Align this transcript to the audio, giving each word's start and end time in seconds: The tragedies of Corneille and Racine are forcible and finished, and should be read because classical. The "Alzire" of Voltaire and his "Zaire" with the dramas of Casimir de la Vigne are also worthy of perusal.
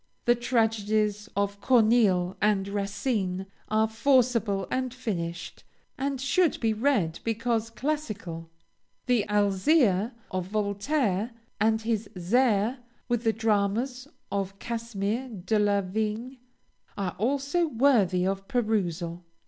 The 0.25 0.33
tragedies 0.33 1.29
of 1.35 1.61
Corneille 1.61 2.35
and 2.41 2.67
Racine 2.67 3.45
are 3.69 3.87
forcible 3.87 4.67
and 4.71 4.91
finished, 4.91 5.63
and 5.95 6.19
should 6.19 6.59
be 6.59 6.73
read 6.73 7.19
because 7.23 7.69
classical. 7.69 8.49
The 9.05 9.25
"Alzire" 9.29 10.13
of 10.31 10.47
Voltaire 10.47 11.29
and 11.59 11.83
his 11.83 12.09
"Zaire" 12.17 12.79
with 13.09 13.23
the 13.23 13.31
dramas 13.33 14.07
of 14.31 14.57
Casimir 14.57 15.29
de 15.29 15.59
la 15.59 15.81
Vigne 15.81 16.37
are 16.97 17.15
also 17.19 17.67
worthy 17.67 18.25
of 18.25 18.47
perusal. 18.47 19.23